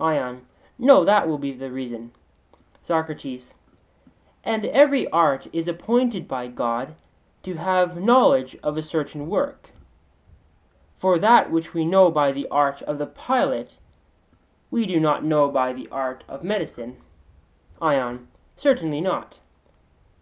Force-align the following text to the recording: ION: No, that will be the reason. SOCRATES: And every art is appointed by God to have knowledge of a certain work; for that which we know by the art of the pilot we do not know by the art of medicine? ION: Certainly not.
ION: 0.00 0.46
No, 0.78 1.04
that 1.04 1.28
will 1.28 1.36
be 1.36 1.52
the 1.52 1.70
reason. 1.70 2.12
SOCRATES: 2.80 3.52
And 4.42 4.64
every 4.64 5.06
art 5.10 5.48
is 5.52 5.68
appointed 5.68 6.26
by 6.26 6.46
God 6.46 6.94
to 7.42 7.56
have 7.58 8.00
knowledge 8.00 8.56
of 8.62 8.78
a 8.78 8.82
certain 8.82 9.28
work; 9.28 9.68
for 10.98 11.18
that 11.18 11.50
which 11.52 11.74
we 11.74 11.84
know 11.84 12.10
by 12.10 12.32
the 12.32 12.48
art 12.48 12.80
of 12.84 12.96
the 12.96 13.06
pilot 13.06 13.76
we 14.70 14.86
do 14.86 14.98
not 14.98 15.24
know 15.24 15.50
by 15.50 15.74
the 15.74 15.90
art 15.90 16.24
of 16.26 16.42
medicine? 16.42 16.96
ION: 17.82 18.28
Certainly 18.56 19.02
not. 19.02 19.40